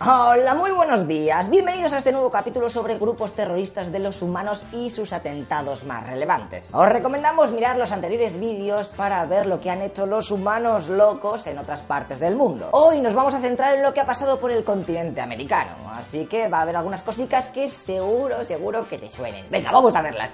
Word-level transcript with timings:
Hola, 0.00 0.54
muy 0.54 0.72
buenos 0.72 1.06
días. 1.06 1.48
Bienvenidos 1.48 1.92
a 1.92 1.98
este 1.98 2.10
nuevo 2.10 2.28
capítulo 2.28 2.68
sobre 2.68 2.98
grupos 2.98 3.32
terroristas 3.32 3.92
de 3.92 4.00
los 4.00 4.22
humanos 4.22 4.66
y 4.72 4.90
sus 4.90 5.12
atentados 5.12 5.84
más 5.84 6.04
relevantes. 6.04 6.68
Os 6.72 6.88
recomendamos 6.88 7.52
mirar 7.52 7.76
los 7.76 7.92
anteriores 7.92 8.38
vídeos 8.40 8.88
para 8.88 9.24
ver 9.26 9.46
lo 9.46 9.60
que 9.60 9.70
han 9.70 9.82
hecho 9.82 10.04
los 10.04 10.32
humanos 10.32 10.88
locos 10.88 11.46
en 11.46 11.58
otras 11.58 11.82
partes 11.82 12.18
del 12.18 12.34
mundo. 12.34 12.70
Hoy 12.72 13.00
nos 13.00 13.14
vamos 13.14 13.34
a 13.34 13.40
centrar 13.40 13.76
en 13.76 13.84
lo 13.84 13.94
que 13.94 14.00
ha 14.00 14.06
pasado 14.06 14.40
por 14.40 14.50
el 14.50 14.64
continente 14.64 15.20
americano, 15.20 15.70
así 15.94 16.26
que 16.26 16.48
va 16.48 16.58
a 16.58 16.62
haber 16.62 16.74
algunas 16.74 17.02
cositas 17.02 17.46
que 17.46 17.70
seguro, 17.70 18.44
seguro 18.44 18.88
que 18.88 18.98
te 18.98 19.08
suenen. 19.08 19.46
Venga, 19.48 19.70
vamos 19.70 19.94
a 19.94 20.02
verlas. 20.02 20.32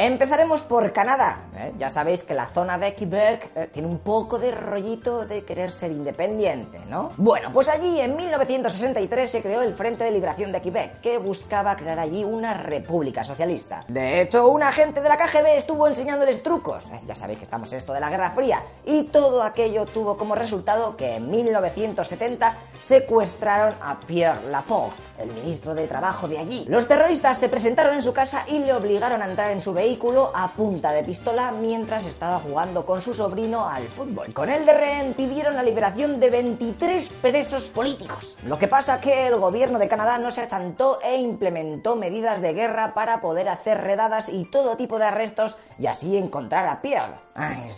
Empezaremos 0.00 0.60
por 0.60 0.92
Canadá. 0.92 1.47
¿Eh? 1.58 1.72
Ya 1.78 1.90
sabéis 1.90 2.22
que 2.22 2.34
la 2.34 2.46
zona 2.46 2.78
de 2.78 2.94
Quebec 2.94 3.50
eh, 3.54 3.68
tiene 3.72 3.88
un 3.88 3.98
poco 3.98 4.38
de 4.38 4.52
rollito 4.52 5.26
de 5.26 5.44
querer 5.44 5.72
ser 5.72 5.90
independiente, 5.90 6.80
¿no? 6.86 7.12
Bueno, 7.16 7.50
pues 7.52 7.68
allí 7.68 8.00
en 8.00 8.16
1963 8.16 9.30
se 9.30 9.42
creó 9.42 9.62
el 9.62 9.74
Frente 9.74 10.04
de 10.04 10.10
Liberación 10.10 10.52
de 10.52 10.60
Quebec, 10.60 11.00
que 11.00 11.18
buscaba 11.18 11.76
crear 11.76 11.98
allí 11.98 12.24
una 12.24 12.54
república 12.54 13.24
socialista. 13.24 13.84
De 13.88 14.22
hecho, 14.22 14.48
un 14.48 14.62
agente 14.62 15.00
de 15.00 15.08
la 15.08 15.16
KGB 15.16 15.56
estuvo 15.56 15.86
enseñándoles 15.86 16.42
trucos. 16.42 16.84
¿eh? 16.92 17.00
Ya 17.06 17.14
sabéis 17.14 17.38
que 17.38 17.44
estamos 17.44 17.72
en 17.72 17.78
esto 17.78 17.92
de 17.92 18.00
la 18.00 18.10
Guerra 18.10 18.30
Fría. 18.30 18.62
Y 18.84 19.04
todo 19.04 19.42
aquello 19.42 19.86
tuvo 19.86 20.16
como 20.16 20.34
resultado 20.34 20.96
que 20.96 21.16
en 21.16 21.30
1970 21.30 22.54
secuestraron 22.84 23.74
a 23.82 23.98
Pierre 24.00 24.50
Laporte, 24.50 24.96
el 25.18 25.30
ministro 25.32 25.74
de 25.74 25.86
Trabajo 25.86 26.28
de 26.28 26.38
allí. 26.38 26.64
Los 26.68 26.88
terroristas 26.88 27.38
se 27.38 27.48
presentaron 27.48 27.94
en 27.94 28.02
su 28.02 28.12
casa 28.12 28.44
y 28.48 28.60
le 28.60 28.72
obligaron 28.72 29.22
a 29.22 29.26
entrar 29.26 29.50
en 29.50 29.62
su 29.62 29.72
vehículo 29.72 30.32
a 30.34 30.48
punta 30.48 30.92
de 30.92 31.02
pistola 31.02 31.47
mientras 31.52 32.06
estaba 32.06 32.40
jugando 32.40 32.84
con 32.84 33.02
su 33.02 33.14
sobrino 33.14 33.68
al 33.68 33.88
fútbol. 33.88 34.32
Con 34.32 34.48
el 34.48 34.66
de 34.66 34.74
rehén 34.74 35.14
pidieron 35.14 35.54
la 35.54 35.62
liberación 35.62 36.20
de 36.20 36.30
23 36.30 37.08
presos 37.20 37.68
políticos. 37.68 38.36
Lo 38.44 38.58
que 38.58 38.68
pasa 38.68 39.00
que 39.00 39.26
el 39.26 39.36
gobierno 39.36 39.78
de 39.78 39.88
Canadá 39.88 40.18
no 40.18 40.30
se 40.30 40.42
achantó 40.42 41.00
e 41.02 41.16
implementó 41.16 41.96
medidas 41.96 42.40
de 42.40 42.52
guerra 42.52 42.94
para 42.94 43.20
poder 43.20 43.48
hacer 43.48 43.80
redadas 43.80 44.28
y 44.28 44.44
todo 44.44 44.76
tipo 44.76 44.98
de 44.98 45.06
arrestos 45.06 45.56
y 45.78 45.86
así 45.86 46.16
encontrar 46.16 46.66
a 46.66 46.80
Pierre. 46.82 47.14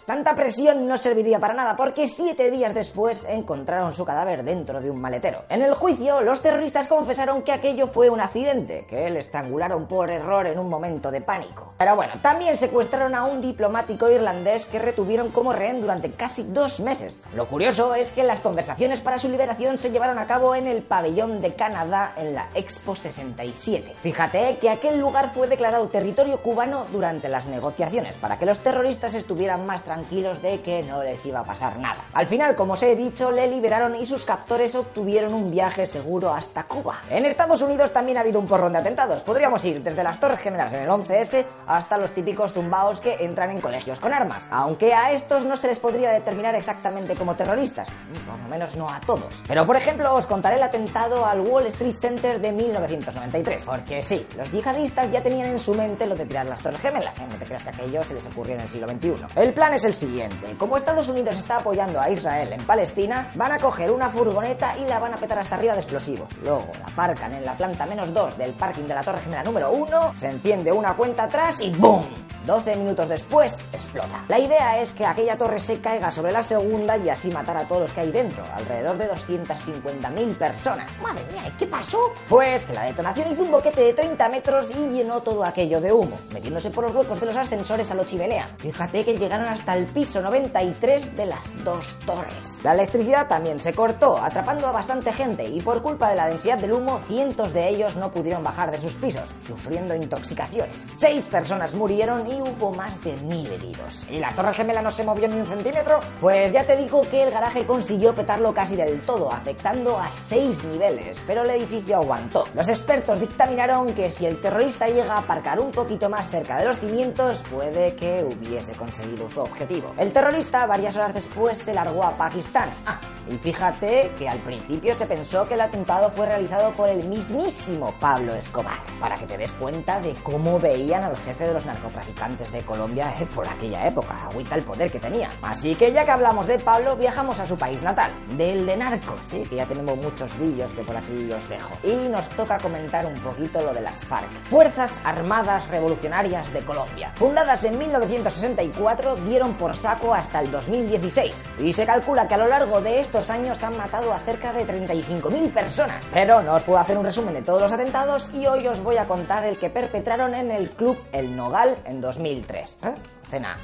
Tanta 0.07 0.35
presión 0.35 0.89
no 0.89 0.97
serviría 0.97 1.39
para 1.39 1.53
nada 1.53 1.77
porque 1.77 2.09
siete 2.09 2.51
días 2.51 2.75
después 2.75 3.27
encontraron 3.27 3.93
su 3.93 4.05
cadáver 4.05 4.43
dentro 4.43 4.81
de 4.81 4.91
un 4.91 5.01
maletero. 5.01 5.45
En 5.49 5.63
el 5.63 5.75
juicio, 5.75 6.23
los 6.23 6.41
terroristas 6.41 6.89
confesaron 6.89 7.43
que 7.43 7.53
aquello 7.53 7.87
fue 7.87 8.09
un 8.09 8.21
accidente, 8.21 8.87
que 8.89 9.11
le 9.11 9.21
estrangularon 9.21 9.87
por 9.87 10.11
error 10.11 10.47
en 10.47 10.59
un 10.59 10.69
momento 10.69 11.11
de 11.11 11.21
pánico. 11.21 11.75
Pero 11.77 11.95
bueno, 11.95 12.15
también 12.23 12.57
secuestraron 12.57 13.15
a 13.15 13.25
un 13.25 13.43
diplomático 13.61 14.09
irlandés 14.09 14.65
que 14.65 14.79
retuvieron 14.79 15.29
como 15.29 15.53
rehén 15.53 15.83
durante 15.83 16.11
casi 16.13 16.45
dos 16.45 16.81
meses. 16.81 17.25
Lo 17.37 17.47
curioso 17.47 17.95
es 17.95 18.11
que 18.11 18.25
las 18.25 18.41
conversaciones 18.41 19.01
para 19.01 19.19
su 19.19 19.29
liberación 19.29 19.77
se 19.77 19.91
llevaron 19.91 20.19
a 20.19 20.27
cabo 20.27 20.55
en 20.55 20.67
el 20.67 20.81
pabellón 20.81 21.43
de 21.43 21.53
Canadá 21.53 22.15
en 22.17 22.35
la 22.35 22.49
Expo 22.55 22.97
67. 22.97 23.97
Fíjate 24.01 24.57
que 24.63 24.71
aquel 24.71 24.99
lugar 24.99 25.33
fue 25.35 25.47
declarado 25.47 25.89
territorio 25.89 26.39
cubano 26.39 26.87
durante 26.91 27.29
las 27.29 27.45
negociaciones 27.45 28.17
para 28.17 28.39
que 28.39 28.47
los 28.47 28.61
terroristas 28.61 29.13
estuvieran 29.13 29.67
más 29.67 29.85
tranquilos 29.85 30.41
de 30.41 30.63
que 30.63 30.83
no 30.85 31.05
les 31.05 31.23
iba 31.27 31.41
a 31.41 31.45
pasar 31.45 31.77
nada. 31.77 32.03
Al 32.15 32.29
final, 32.29 32.57
como 32.57 32.73
os 32.73 32.83
he 32.83 32.97
dicho, 32.97 33.31
le 33.31 33.47
liberaron 33.47 33.95
y 33.95 34.07
sus 34.07 34.25
captores 34.25 34.75
obtuvieron 34.75 35.35
un 35.35 35.51
viaje 35.51 35.87
seguro 35.87 36.33
hasta 36.33 36.63
Cuba. 36.63 37.03
En 37.11 37.27
Estados 37.27 37.61
Unidos 37.61 37.93
también 37.93 38.17
ha 38.17 38.23
habido 38.23 38.41
un 38.41 38.47
porrón 38.47 38.73
de 38.73 38.79
atentados. 38.79 39.23
Podríamos 39.23 39.63
ir 39.67 39.83
desde 39.83 40.03
las 40.03 40.19
Torres 40.19 40.41
Gemelas 40.41 40.73
en 40.73 40.85
el 40.85 40.89
11S 40.89 41.45
hasta 41.67 41.99
los 41.99 42.13
típicos 42.13 42.55
tumbaos 42.55 43.01
que 43.01 43.17
entran 43.21 43.50
en 43.51 43.61
colegios 43.61 43.99
con 43.99 44.13
armas. 44.13 44.47
Aunque 44.51 44.95
a 44.95 45.13
estos 45.13 45.45
no 45.45 45.57
se 45.57 45.69
les 45.69 45.79
podría 45.79 46.11
determinar 46.11 46.55
exactamente 46.55 47.15
como 47.15 47.37
terroristas, 47.37 47.89
por 48.27 48.39
lo 48.39 48.49
menos 48.49 48.77
no 48.77 48.89
a 48.89 49.01
todos. 49.01 49.43
Pero 49.47 49.67
por 49.67 49.77
ejemplo 49.77 50.15
os 50.15 50.27
contaré 50.27 50.57
el 50.57 50.63
atentado 50.63 51.27
al 51.27 51.41
Wall 51.41 51.67
Street 51.67 51.97
Center 51.97 52.41
de 52.41 52.53
1993, 52.53 53.63
porque 53.65 54.03
sí, 54.03 54.27
los 54.37 54.51
yihadistas 54.51 55.11
ya 55.11 55.23
tenían 55.23 55.51
en 55.51 55.61
su 55.61 55.75
mente 55.75 56.07
lo 56.07 56.15
de 56.15 56.27
tirar 56.27 56.47
las 56.47 56.63
torres 56.63 56.81
gemelas, 56.81 57.19
¿eh? 57.19 57.27
no 57.31 57.37
te 57.37 57.45
creas 57.45 57.63
que 57.63 57.71
aquello 57.71 58.03
se 58.03 58.15
les 58.15 58.27
ocurrió 58.27 58.55
en 58.55 58.61
el 58.61 58.69
siglo 58.69 58.89
XXI. 58.89 59.15
El 59.37 59.53
plan 59.53 59.75
es 59.75 59.85
el 59.85 59.95
siguiente, 59.95 60.57
como 60.57 60.77
Estados 60.77 61.09
Unidos 61.09 61.37
está 61.37 61.57
apoyando 61.57 62.01
a 62.01 62.11
Israel 62.11 62.53
en 62.53 62.65
Palestina, 62.65 63.31
van 63.35 63.53
a 63.53 63.59
coger 63.59 63.91
una 63.91 64.09
furgoneta 64.11 64.77
y 64.79 64.87
la 64.87 64.99
van 64.99 65.15
a 65.15 65.17
petar 65.17 65.39
hasta 65.39 65.57
arriba 65.57 65.75
de 65.75 65.81
explosivos. 65.81 66.29
Luego 66.43 66.67
la 66.81 66.87
aparcan 66.87 67.35
en 67.35 67.45
la 67.45 67.55
planta 67.55 67.87
menos 67.87 68.13
2 68.13 68.39
del 68.39 68.53
parking 68.53 68.85
de 68.85 68.95
la 68.95 69.03
torre 69.03 69.21
gemela 69.21 69.43
número 69.43 69.71
1, 69.73 70.15
se 70.19 70.29
enciende 70.29 70.73
una 70.73 70.95
cuenta 70.95 71.25
atrás 71.25 71.61
y 71.61 71.71
¡BOOM! 71.71 72.05
12 72.47 72.77
minutos 72.77 73.09
después, 73.09 73.53
explota. 73.73 74.25
La 74.29 74.39
idea 74.39 74.81
es 74.81 74.91
que 74.91 75.05
aquella 75.05 75.37
torre 75.37 75.61
se 75.61 75.81
caiga 75.81 76.11
sobre 76.11 76.33
la 76.33 76.43
segunda 76.43 76.97
y 76.97 77.09
así 77.09 77.31
matar 77.31 77.57
a 77.57 77.69
todos 77.69 77.83
los 77.83 77.93
que 77.93 78.01
hay 78.01 78.11
dentro, 78.11 78.45
alrededor 78.55 78.97
de 78.99 79.11
250.000 79.11 80.35
personas. 80.37 81.01
Madre 81.01 81.25
mía, 81.33 81.49
¿y 81.49 81.51
qué 81.59 81.67
pasó? 81.67 81.99
Pues 82.29 82.65
que 82.65 82.75
la 82.75 82.85
detonación 82.85 83.33
hizo 83.33 83.43
un 83.43 83.51
boquete 83.51 83.83
de 83.83 83.95
30 83.95 84.29
metros 84.29 84.71
y 84.71 84.89
llenó 84.91 85.21
todo 85.23 85.45
aquello 85.45 85.81
de 85.81 85.93
humo, 85.93 86.19
metiéndose 86.33 86.71
por 86.71 86.85
los 86.85 86.95
huecos 86.95 87.21
de 87.21 87.27
los 87.27 87.37
ascensores 87.37 87.91
a 87.91 87.95
lo 87.95 88.05
chimenea. 88.05 88.49
Fíjate 88.59 89.05
que 89.05 89.19
llegaron 89.19 89.47
hasta 89.47 89.77
el 89.77 89.87
piso 89.87 90.21
93 90.21 91.17
de 91.17 91.27
las 91.27 91.65
dos 91.65 91.99
torres. 92.07 92.61
La 92.63 92.75
electricidad 92.75 93.29
también 93.29 93.61
se 93.61 93.73
cortó, 93.73 94.19
atrapando 94.19 94.67
a 94.67 94.73
bastante 94.73 95.13
gente 95.13 95.45
y 95.45 95.61
por 95.61 95.83
culpa 95.83 96.11
de 96.11 96.17
la 96.17 96.29
densidad 96.29 96.59
del 96.59 96.73
humo, 96.73 97.01
cientos 97.09 97.53
de 97.53 97.69
ellos 97.69 97.97
no 97.97 98.11
pudieron 98.11 98.43
bajar 98.45 98.71
de 98.71 98.81
sus 98.81 98.95
pisos, 98.95 99.29
sufriendo 99.47 99.95
intoxicaciones. 99.95 100.89
Seis 100.99 101.27
personas 101.27 101.75
murieron 101.75 102.30
y 102.31 102.41
hubo 102.41 102.73
más 102.73 103.03
de 103.03 103.13
mil 103.19 103.47
heridos. 103.53 104.07
¿Y 104.11 104.19
la 104.19 104.31
torre 104.31 104.55
gemela 104.55 104.83
no 104.83 104.91
se 104.91 105.05
movió 105.05 105.29
ni 105.29 105.41
un 105.41 105.47
centímetro? 105.47 106.01
Pues 106.21 106.53
ya 106.53 106.65
te 106.65 106.77
digo 106.77 107.03
que 107.11 107.23
el 107.25 107.31
garaje 107.31 107.67
consiguió 107.67 108.15
petarlo 108.15 108.55
casi 108.55 108.77
del 108.77 109.01
todo, 109.03 109.33
afectando 109.33 109.99
a 109.99 110.11
seis 110.13 110.63
niveles, 110.65 111.21
pero 111.27 111.43
el 111.43 111.51
edificio 111.51 111.97
aguantó. 111.97 112.45
Los 112.55 112.69
expertos 112.69 113.21
dictaminaron 113.21 113.93
que 113.95 114.11
si 114.11 114.27
el 114.27 114.41
terrorista 114.41 114.89
llega 114.89 115.15
a 115.15 115.19
aparcar 115.19 115.59
un 115.59 115.73
poquito 115.73 116.09
más 116.09 116.31
cerca 116.31 116.59
de 116.59 116.67
los 116.67 116.79
cimientos, 116.79 117.43
puede 117.51 117.95
que 117.97 118.25
hubiese 118.25 118.73
conseguido 118.73 119.29
su 119.31 119.41
objetivo. 119.41 119.93
El 119.99 120.13
terrorista 120.13 120.67
varias 120.67 120.97
horas 120.97 121.15
después 121.15 121.59
se 121.59 121.75
largó 121.75 122.05
a 122.05 122.13
Pakistán. 122.13 122.71
Ah, 122.87 123.01
y 123.29 123.37
fíjate 123.39 124.13
que 124.19 124.29
al 124.29 124.39
principio 124.39 124.95
se 124.95 125.07
pensó 125.07 125.47
que 125.47 125.55
el 125.55 125.61
atentado 125.61 126.11
fue 126.11 126.27
realizado 126.27 126.73
por 126.73 126.89
el 126.89 127.05
mismísimo 127.05 127.95
Pablo 128.01 128.35
Escobar, 128.35 128.79
para 128.99 129.17
que 129.17 129.27
te 129.27 129.37
des 129.37 129.53
cuenta 129.53 130.01
de 130.01 130.15
cómo 130.23 130.59
veían 130.59 131.05
al 131.05 131.17
jefe 131.19 131.47
de 131.47 131.55
los 131.55 131.65
narcotraficantes 131.65 132.20
de 132.21 132.61
Colombia 132.67 133.15
eh, 133.19 133.27
por 133.35 133.49
aquella 133.49 133.87
época, 133.87 134.27
agüita 134.27 134.55
el 134.55 134.63
poder 134.63 134.93
que 134.93 134.99
tenía. 134.99 135.31
Así 135.41 135.75
que 135.75 135.91
ya 135.91 136.05
que 136.05 136.11
hablamos 136.11 136.47
de 136.47 136.59
Pablo, 136.59 136.95
viajamos 136.95 137.41
a 137.41 137.47
su 137.47 137.57
país 137.57 137.83
natal, 137.83 138.11
del 138.37 138.67
de 138.67 138.77
narcos, 138.77 139.21
sí, 139.25 139.43
que 139.49 139.57
ya 139.57 139.65
tenemos 139.65 139.97
muchos 139.97 140.39
vídeos 140.39 140.71
que 140.73 140.83
por 140.83 140.95
aquí 140.95 141.33
os 141.33 141.49
dejo. 141.49 141.79
Y 141.83 142.09
nos 142.09 142.29
toca 142.31 142.59
comentar 142.59 143.07
un 143.07 143.15
poquito 143.21 143.63
lo 143.63 143.73
de 143.73 143.81
las 143.81 144.05
FARC, 144.05 144.31
Fuerzas 144.51 144.93
Armadas 145.03 145.67
Revolucionarias 145.69 146.53
de 146.53 146.61
Colombia. 146.61 147.11
Fundadas 147.17 147.65
en 147.65 147.79
1964, 147.79 149.17
dieron 149.17 149.55
por 149.55 149.75
saco 149.75 150.13
hasta 150.13 150.41
el 150.41 150.51
2016, 150.51 151.35
y 151.61 151.73
se 151.73 151.87
calcula 151.87 152.29
que 152.29 152.35
a 152.35 152.39
lo 152.39 152.49
largo 152.49 152.83
de 152.83 153.01
estos 153.01 153.31
años 153.31 153.65
han 153.65 153.79
matado 153.79 154.13
a 154.13 154.19
cerca 154.19 154.53
de 154.53 154.67
35.000 154.67 155.53
personas. 155.55 156.05
Pero 156.13 156.43
no 156.43 156.57
os 156.57 156.63
puedo 156.65 156.79
hacer 156.79 156.99
un 156.99 157.05
resumen 157.05 157.33
de 157.33 157.43
todos 157.43 157.63
los 157.63 157.73
atentados 157.73 158.31
y 158.35 158.47
hoy 158.47 158.67
os 158.67 158.83
voy 158.83 158.99
a 158.99 159.07
contar 159.07 159.47
el 159.47 159.57
que 159.59 159.71
perpetraron 159.71 160.35
en 160.35 160.51
el 160.51 160.69
club 160.71 160.99
El 161.13 161.35
Nogal 161.35 161.77
en 161.87 162.03
2003. 162.19 162.77
¿Eh? 162.83 162.95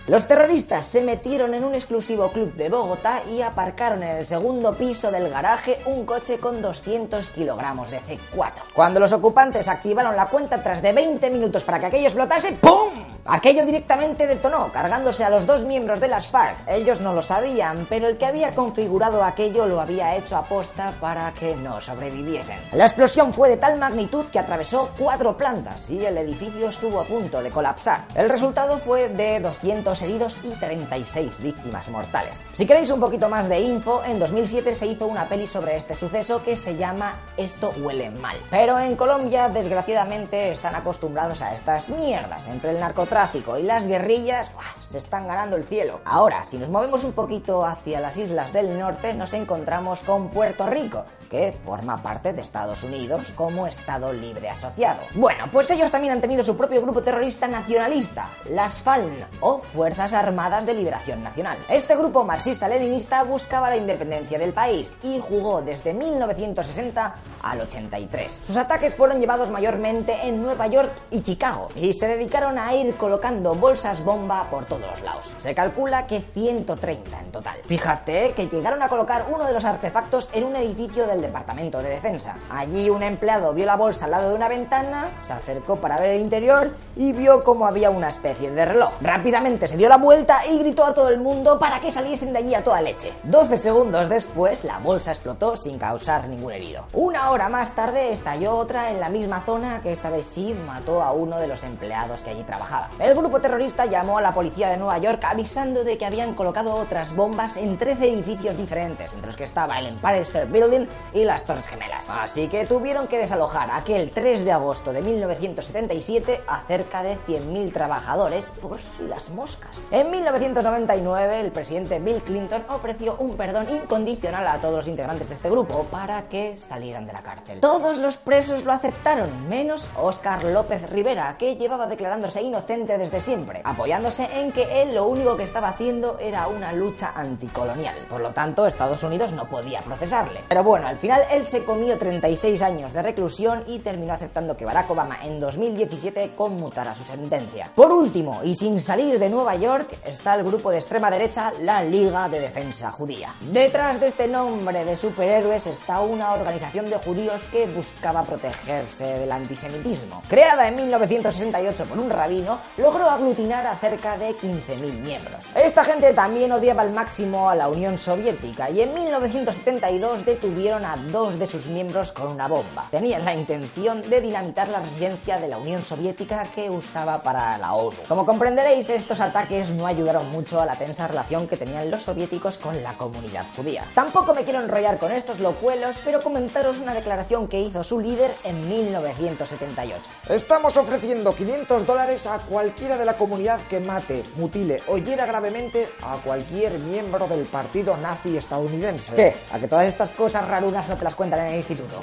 Los 0.07 0.29
terroristas 0.29 0.87
se 0.87 1.03
metieron 1.03 1.53
en 1.55 1.65
un 1.65 1.75
exclusivo 1.75 2.31
club 2.31 2.55
de 2.55 2.69
Bogotá 2.69 3.23
y 3.29 3.43
aparcaron 3.43 4.03
en 4.05 4.19
el 4.19 4.27
segundo 4.27 4.75
piso 4.75 5.11
del 5.11 5.29
garaje 5.29 5.79
un 5.87 6.07
coche 6.07 6.39
con 6.39 6.63
200 6.63 7.31
kilogramos 7.31 7.91
de 7.91 8.01
C4. 8.01 8.53
Cuando 8.73 9.01
los 9.01 9.13
ocupantes 9.13 9.67
activaron 9.67 10.15
la 10.15 10.27
cuenta 10.27 10.63
tras 10.63 10.83
de 10.83 10.93
20 10.93 11.31
minutos 11.31 11.65
para 11.65 11.81
que 11.81 11.87
aquello 11.87 12.07
explotase, 12.07 12.53
¡pum! 12.53 13.06
Aquello 13.29 13.67
directamente 13.67 14.27
detonó, 14.29 14.71
cargándose 14.73 15.25
a 15.25 15.31
los 15.31 15.47
dos 15.47 15.65
miembros 15.65 15.99
de 15.99 16.07
las 16.07 16.29
FARC. 16.29 16.57
Ellos 16.69 17.01
no 17.01 17.13
lo 17.13 17.23
sabían, 17.23 17.85
pero 17.89 18.07
el 18.07 18.19
que 18.19 18.27
había 18.27 18.53
configurado 18.53 19.25
aquello 19.25 19.67
lo 19.67 19.81
había 19.81 20.15
hecho 20.15 20.37
aposta 20.37 20.93
para 21.01 21.33
que 21.33 21.57
no 21.57 21.81
sobreviviesen. 21.81 22.57
La 22.73 22.85
explosión 22.85 23.35
fue 23.35 23.49
de 23.49 23.57
tal 23.57 23.79
magnitud 23.79 24.27
que 24.27 24.39
atravesó 24.39 24.91
cuatro 24.97 25.37
plantas 25.37 25.91
y 25.91 26.05
el 26.05 26.17
edificio 26.19 26.69
estuvo 26.69 27.01
a 27.01 27.05
punto 27.05 27.43
de 27.43 27.51
colapsar. 27.51 28.05
El 28.15 28.29
resultado 28.29 28.79
fue 28.79 29.09
de 29.09 29.41
200 29.41 30.01
heridos 30.03 30.37
y 30.45 30.51
36 30.51 31.43
víctimas 31.43 31.89
mortales. 31.89 32.47
Si 32.53 32.65
queréis 32.65 32.91
un 32.91 33.01
poquito 33.01 33.29
más 33.29 33.49
de 33.49 33.59
info, 33.59 34.05
en 34.05 34.21
2007 34.21 34.73
se 34.77 34.87
hizo 34.87 35.09
una 35.09 35.29
peli 35.29 35.49
sobre 35.49 35.77
este 35.77 35.95
suceso 35.95 36.45
que 36.45 36.55
se 36.55 36.77
llama 36.77 37.19
Esto 37.37 37.73
huele 37.79 38.11
mal. 38.11 38.37
Pero 38.51 38.79
en 38.79 38.95
Colombia, 38.95 39.49
desgraciadamente, 39.49 40.53
están 40.53 40.77
acostumbrados 40.77 41.43
a 41.43 41.53
estas 41.55 41.89
mierdas 41.89 42.47
entre 42.47 42.71
el 42.71 42.79
narcotráfico 42.79 43.16
y 43.59 43.63
las 43.63 43.87
guerrillas 43.87 44.51
se 44.91 44.99
están 44.99 45.27
ganando 45.27 45.57
el 45.57 45.65
cielo. 45.65 46.01
Ahora, 46.05 46.45
si 46.45 46.59
nos 46.59 46.69
movemos 46.69 47.03
un 47.03 47.13
poquito 47.13 47.65
hacia 47.65 47.99
las 47.99 48.17
islas 48.19 48.53
del 48.53 48.79
norte, 48.79 49.15
nos 49.15 49.33
encontramos 49.33 50.01
con 50.01 50.29
Puerto 50.29 50.67
Rico, 50.67 51.05
que 51.31 51.53
forma 51.65 51.97
parte 52.03 52.35
de 52.35 52.43
Estados 52.43 52.83
Unidos 52.83 53.33
como 53.35 53.67
Estado 53.67 54.13
libre 54.13 54.51
asociado. 54.51 55.01
Bueno, 55.15 55.47
pues 55.51 55.71
ellos 55.71 55.91
también 55.91 56.13
han 56.13 56.21
tenido 56.21 56.45
su 56.45 56.57
propio 56.57 56.83
grupo 56.83 57.03
terrorista 57.03 57.49
nacionalista, 57.49 58.29
las 58.51 58.81
FALN, 58.81 59.25
o 59.41 59.61
Fuerzas 59.61 60.13
Armadas 60.13 60.67
de 60.67 60.75
Liberación 60.75 61.23
Nacional. 61.23 61.57
Este 61.71 61.97
grupo 61.97 62.23
marxista-leninista 62.23 63.23
buscaba 63.23 63.71
la 63.71 63.79
independencia 63.79 64.39
del 64.39 64.53
país 64.53 64.97
y 65.03 65.21
jugó 65.21 65.63
desde 65.63 65.95
1960 65.95 67.15
al 67.43 67.61
83. 67.61 68.41
Sus 68.43 68.57
ataques 68.57 68.95
fueron 68.95 69.21
llevados 69.21 69.51
mayormente 69.51 70.15
en 70.23 70.43
Nueva 70.43 70.67
York 70.67 70.93
y 71.11 71.23
Chicago 71.23 71.69
y 71.75 71.93
se 71.93 72.09
dedicaron 72.09 72.59
a 72.59 72.75
ir 72.75 72.95
colocando 73.07 73.55
bolsas 73.55 74.03
bomba 74.03 74.51
por 74.51 74.65
todos 74.65 74.81
los 74.81 75.01
lados. 75.03 75.33
Se 75.39 75.55
calcula 75.55 76.09
que 76.09 76.23
130 76.23 77.21
en 77.21 77.31
total. 77.31 77.57
Fíjate 77.65 78.33
que 78.33 78.49
llegaron 78.49 78.83
a 78.83 78.89
colocar 78.89 79.27
uno 79.33 79.45
de 79.45 79.53
los 79.53 79.65
artefactos 79.65 80.29
en 80.33 80.43
un 80.43 80.57
edificio 80.57 81.07
del 81.07 81.23
Departamento 81.23 81.79
de 81.79 81.91
Defensa. 81.91 82.35
Allí 82.51 82.91
un 82.91 83.05
empleado 83.05 83.55
vio 83.55 83.65
la 83.65 83.77
bolsa 83.77 84.07
al 84.07 84.11
lado 84.11 84.31
de 84.31 84.35
una 84.35 84.49
ventana, 84.49 85.23
se 85.25 85.33
acercó 85.33 85.77
para 85.77 86.01
ver 86.01 86.17
el 86.17 86.23
interior 86.23 86.75
y 86.97 87.13
vio 87.13 87.45
como 87.45 87.65
había 87.65 87.91
una 87.91 88.09
especie 88.09 88.51
de 88.51 88.65
reloj. 88.65 88.95
Rápidamente 89.01 89.69
se 89.69 89.77
dio 89.77 89.89
la 89.89 89.99
vuelta 89.99 90.41
y 90.51 90.59
gritó 90.59 90.85
a 90.85 90.93
todo 90.93 91.09
el 91.09 91.21
mundo 91.21 91.61
para 91.61 91.79
que 91.79 91.93
saliesen 91.93 92.33
de 92.33 92.41
allí 92.41 92.55
a 92.57 92.65
toda 92.65 92.81
leche. 92.81 93.13
12 93.23 93.57
segundos 93.57 94.09
después 94.09 94.65
la 94.65 94.81
bolsa 94.81 95.13
explotó 95.13 95.57
sin 95.57 95.79
causar 95.79 96.27
ningún 96.27 96.51
herido. 96.51 96.87
Una 96.93 97.31
hora 97.31 97.49
más 97.49 97.73
tarde 97.77 98.11
estalló 98.11 98.57
otra 98.57 98.91
en 98.91 98.99
la 98.99 99.11
misma 99.11 99.43
zona 99.43 99.81
que 99.81 99.93
esta 99.93 100.11
vez 100.11 100.27
sí 100.27 100.57
mató 100.67 101.05
a 101.05 101.13
uno 101.13 101.39
de 101.39 101.47
los 101.47 101.63
empleados 101.63 102.23
que 102.23 102.31
allí 102.31 102.43
trabajaba. 102.43 102.91
El 102.99 103.15
grupo 103.15 103.41
terrorista 103.41 103.85
llamó 103.85 104.17
a 104.17 104.23
la 104.23 104.33
policía 104.33 104.71
de 104.71 104.79
Nueva 104.79 104.97
York 104.97 105.23
avisando 105.23 105.85
de 105.85 105.99
que 105.99 106.07
habían 106.07 106.33
colocado 106.33 106.75
otras 106.75 107.15
bombas 107.15 107.59
en 107.59 107.77
13 107.77 108.09
edificios 108.09 108.57
diferentes, 108.57 109.13
entre 109.13 109.27
los 109.27 109.37
que 109.37 109.45
estaba 109.45 109.79
el 109.79 109.89
Empire 109.89 110.23
State 110.23 110.47
Building 110.47 110.87
y 111.13 111.25
las 111.25 111.45
Torres 111.45 111.67
Gemelas. 111.67 112.07
Así 112.09 112.49
que 112.49 112.65
tuvieron 112.65 113.07
que 113.07 113.19
desalojar 113.19 113.69
aquel 113.71 114.13
3 114.13 114.47
de 114.47 114.53
agosto 114.53 114.95
de 114.95 115.03
1977 115.03 116.41
a 116.49 116.63
cerca 116.63 117.03
de 117.03 117.19
100.000 117.29 117.71
trabajadores 117.75 118.47
por 118.63 118.79
las 119.07 119.29
moscas. 119.29 119.77
En 119.91 120.11
1999 120.11 121.41
el 121.41 121.53
presidente 121.53 121.99
Bill 121.99 122.23
Clinton 122.23 122.65
ofreció 122.71 123.17
un 123.19 123.37
perdón 123.37 123.69
incondicional 123.69 124.47
a 124.47 124.59
todos 124.63 124.75
los 124.77 124.89
integrantes 124.89 125.29
de 125.29 125.35
este 125.35 125.51
grupo 125.51 125.85
para 125.91 126.31
que 126.31 126.57
salieran 126.67 127.07
de 127.07 127.13
la 127.13 127.21
cárcel. 127.21 127.61
Todos 127.61 127.99
los 127.99 128.17
presos 128.17 128.65
lo 128.65 128.73
aceptaron, 128.73 129.51
menos 129.51 129.91
Oscar 130.01 130.45
López 130.45 130.89
Rivera, 130.89 131.37
que 131.37 131.57
llevaba 131.57 131.87
declarándose 131.87 132.41
inocente 132.41 132.86
desde 132.87 133.21
siempre, 133.21 133.61
apoyándose 133.65 134.29
en 134.33 134.53
que 134.53 134.83
él 134.83 134.95
lo 134.95 135.07
único 135.09 135.37
que 135.37 135.43
estaba 135.43 135.69
haciendo 135.69 136.19
era 136.19 136.47
una 136.49 136.73
lucha 136.73 137.13
anticolonial. 137.15 138.07
Por 138.09 138.21
lo 138.21 138.31
tanto, 138.31 138.67
Estados 138.67 139.03
Unidos 139.03 139.33
no 139.33 139.49
podía 139.49 139.83
procesarle. 139.83 140.45
Pero 140.49 140.63
bueno, 140.63 140.87
al 140.87 140.97
final 140.97 141.23
él 141.31 141.47
se 141.47 141.65
comió 141.65 141.99
36 141.99 142.63
años 142.63 142.93
de 142.93 143.03
reclusión 143.03 143.65
y 143.67 143.81
terminó 143.81 144.13
aceptando 144.13 144.57
que 144.57 144.65
Barack 144.65 144.91
Obama 144.91 145.19
en 145.23 145.41
2017 145.41 146.33
conmutara 146.37 146.95
su 146.95 147.05
sentencia. 147.05 147.71
Por 147.75 147.93
último, 147.93 148.41
y 148.45 148.55
sin 148.55 148.81
salir 148.81 149.19
de 149.19 149.29
Nueva 149.29 149.57
York, 149.57 149.99
está 150.05 150.35
el 150.35 150.45
grupo 150.45 150.71
de 150.71 150.79
extrema 150.79 151.11
derecha, 151.11 151.53
la 151.63 151.83
Liga 151.83 152.29
de 152.29 152.41
Defensa 152.41 152.91
Judía. 152.91 153.31
Detrás 153.41 154.01
de 154.01 154.09
este 154.09 154.29
nombre 154.29 154.85
de 154.85 154.97
superhéroes 154.97 155.67
está 155.67 156.01
una 156.01 156.33
organización 156.33 156.89
de 156.89 156.99
judíos 156.99 157.43
que 157.51 157.67
buscaba 157.67 158.23
protegerse 158.23 159.05
del 159.19 159.33
antisemitismo. 159.33 160.23
Creada 160.29 160.69
en 160.69 160.75
1968 160.77 161.85
por 161.85 161.99
un 161.99 162.11
rabino, 162.11 162.59
logró 162.77 163.09
aglutinar 163.09 163.67
a 163.67 163.77
cerca 163.77 164.19
de 164.19 164.31
15.000 164.31 164.79
miembros. 165.01 165.41
Esta 165.55 165.85
gente 165.85 166.13
también 166.13 166.53
odiaba 166.53 166.83
al 166.83 166.93
máximo 166.93 167.49
a 167.49 167.55
la 167.55 167.69
Unión 167.69 167.99
Soviética 167.99 168.71
y 168.71 168.83
en 168.83 168.95
1972 168.95 170.25
detuvieron 170.25 170.85
a 170.85 170.97
dos 170.97 171.39
de 171.39 171.47
sus 171.47 171.67
miembros 171.67 172.13
con 172.13 172.33
una 172.33 172.49
bomba. 172.49 172.87
Tenían 172.91 173.25
la 173.25 173.35
intención 173.35 174.03
de 174.03 174.21
dinamitar 174.21 174.69
la 174.69 174.81
residencia 174.81 175.39
de 175.39 175.49
la 175.49 175.59
Unión 175.59 175.83
Soviética 175.83 176.45
que 176.55 176.71
usaba 176.71 177.23
para 177.23 177.59
la 177.59 177.75
ONU. 177.75 177.97
Como 178.09 178.27
comprenderéis, 178.27 178.89
estos 178.91 179.21
ataques 179.21 179.71
no 179.71 179.87
ayudaron 179.87 180.31
mucho 180.31 180.61
a 180.61 180.67
la 180.67 180.77
tensa 180.77 181.07
relación 181.07 181.49
que 181.49 181.57
tenían 181.57 181.91
los 181.91 182.03
soviéticos 182.03 182.57
con 182.59 182.83
la 182.83 182.93
comunidad 182.95 183.45
judía. 183.57 183.85
Tampoco 183.95 184.35
me 184.35 184.43
quiero 184.43 184.61
enrollar 184.61 184.99
con 184.99 185.13
estos 185.13 185.41
locuelos, 185.41 185.97
pero 186.05 186.21
comentaros 186.21 186.79
una 186.79 186.95
declaración 186.95 187.49
que 187.49 187.61
hizo 187.61 187.83
su 187.85 188.01
líder 188.01 188.35
en 188.45 188.69
1978. 188.69 190.03
Estamos 190.29 190.77
ofreciendo 190.77 191.35
500 191.35 191.87
dólares 191.87 192.27
a 192.27 192.39
cualquiera 192.57 192.97
de 192.97 193.05
la 193.05 193.19
comunidad 193.19 193.61
que 193.69 193.81
mate, 193.81 194.23
mutile 194.37 194.81
o 194.87 194.97
hiera 194.97 195.27
gravemente 195.27 195.91
a 196.01 196.17
cualquier 196.17 196.79
miembro 196.79 197.29
del 197.29 197.45
partido 197.45 197.99
nazi 197.99 198.35
estadounidense. 198.35 199.15
¿Qué? 199.15 199.35
¿A 199.53 199.59
que 199.59 199.69
todas 199.69 199.87
estas 199.87 200.09
cosas 200.09 200.49
rarunas 200.49 200.89
no 200.89 200.97
te 200.97 201.05
las 201.05 201.15
cuentan 201.15 201.41
en 201.41 201.47
el 201.49 201.57
instituto? 201.57 202.01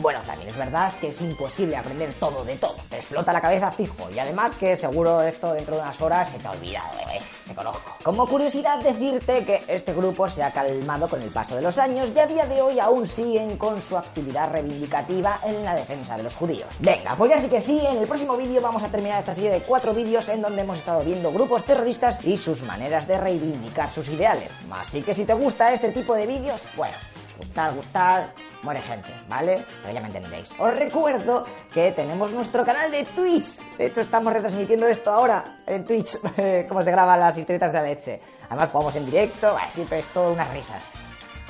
Bueno, 0.00 0.20
también 0.26 0.48
es 0.48 0.56
verdad 0.56 0.92
que 0.98 1.08
es 1.08 1.20
imposible 1.20 1.76
aprender 1.76 2.14
todo 2.14 2.42
de 2.42 2.56
todo. 2.56 2.76
Te 2.88 2.96
explota 2.96 3.34
la 3.34 3.40
cabeza 3.42 3.70
fijo. 3.70 4.08
Y 4.10 4.18
además 4.18 4.52
que 4.58 4.74
seguro 4.74 5.20
esto 5.20 5.52
dentro 5.52 5.76
de 5.76 5.82
unas 5.82 6.00
horas 6.00 6.30
se 6.30 6.38
te 6.38 6.46
ha 6.46 6.52
olvidado, 6.52 6.98
¿eh? 7.12 7.20
Te 7.46 7.54
conozco. 7.54 7.96
Como 8.02 8.26
curiosidad 8.26 8.80
decirte 8.82 9.44
que 9.44 9.62
este 9.68 9.92
grupo 9.92 10.26
se 10.28 10.42
ha 10.42 10.52
calmado 10.52 11.06
con 11.06 11.20
el 11.20 11.28
paso 11.28 11.54
de 11.54 11.60
los 11.60 11.76
años 11.76 12.08
y 12.14 12.18
a 12.18 12.26
día 12.26 12.46
de 12.46 12.62
hoy 12.62 12.80
aún 12.80 13.06
siguen 13.06 13.58
con 13.58 13.82
su 13.82 13.98
actividad 13.98 14.50
reivindicativa 14.50 15.38
en 15.44 15.64
la 15.64 15.74
defensa 15.74 16.16
de 16.16 16.22
los 16.22 16.34
judíos. 16.34 16.68
Venga, 16.78 17.14
pues 17.16 17.30
ya 17.32 17.40
sí 17.40 17.48
que 17.48 17.60
sí, 17.60 17.78
en 17.84 17.98
el 17.98 18.06
próximo 18.06 18.38
vídeo 18.38 18.62
vamos 18.62 18.82
a 18.82 18.88
terminar 18.88 19.18
esta 19.18 19.34
serie 19.34 19.50
de 19.50 19.60
cuatro 19.60 19.92
vídeos 19.92 20.30
en 20.30 20.40
donde 20.40 20.62
hemos 20.62 20.78
estado 20.78 21.04
viendo 21.04 21.30
grupos 21.30 21.64
terroristas 21.64 22.24
y 22.24 22.38
sus 22.38 22.62
maneras 22.62 23.06
de 23.06 23.18
reivindicar 23.18 23.90
sus 23.90 24.08
ideales. 24.08 24.50
Así 24.70 25.02
que 25.02 25.14
si 25.14 25.26
te 25.26 25.34
gusta 25.34 25.74
este 25.74 25.90
tipo 25.90 26.14
de 26.14 26.26
vídeos, 26.26 26.62
bueno, 26.76 26.96
gustar, 27.40 27.74
gustar, 27.74 28.32
muere 28.62 28.80
gente, 28.82 29.08
¿vale? 29.28 29.64
Pero 29.82 29.94
ya 29.94 30.00
me 30.00 30.06
entendéis. 30.08 30.50
Os 30.58 30.78
recuerdo 30.78 31.44
que 31.72 31.92
tenemos 31.92 32.30
nuestro 32.32 32.64
canal 32.64 32.90
de 32.90 33.04
Twitch. 33.04 33.58
De 33.76 33.86
hecho, 33.86 34.02
estamos 34.02 34.32
retransmitiendo 34.32 34.86
esto 34.86 35.10
ahora 35.10 35.44
en 35.66 35.84
Twitch, 35.84 36.18
cómo 36.68 36.82
se 36.82 36.90
graban 36.90 37.20
las 37.20 37.36
historietas 37.36 37.72
de 37.72 37.82
leche. 37.82 38.20
Además, 38.48 38.70
jugamos 38.70 38.96
en 38.96 39.06
directo, 39.06 39.56
siempre 39.68 40.00
es 40.00 40.08
todo 40.08 40.32
unas 40.32 40.50
risas. 40.52 40.82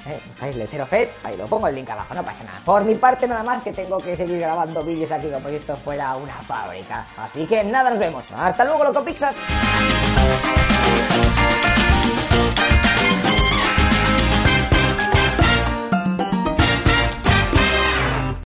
¿Eh? 0.07 0.19
¿Estáis 0.31 0.57
lechero 0.57 0.87
Fed? 0.87 1.09
Ahí 1.25 1.37
lo 1.37 1.47
pongo 1.47 1.69
el 1.69 1.75
link 1.75 1.91
abajo, 1.91 2.15
no 2.15 2.25
pasa 2.25 2.45
nada. 2.45 2.59
Por 2.65 2.85
mi 2.85 2.95
parte 2.95 3.29
nada 3.29 3.43
más 3.43 3.63
que 3.63 3.73
tengo 3.73 3.99
que 3.99 4.17
seguir 4.17 4.41
grabando 4.41 4.83
vídeos 4.83 5.11
aquí 5.11 5.29
como 5.31 5.49
si 5.49 5.57
esto 5.57 5.77
fuera 5.77 6.17
una 6.17 6.35
fábrica. 6.35 7.07
Así 7.19 7.45
que 7.47 7.63
nada, 7.65 7.91
nos 7.91 7.99
vemos. 7.99 8.25
Hasta 8.35 8.65
luego, 8.65 8.85
loco 8.85 9.05
Pixas. 9.05 9.37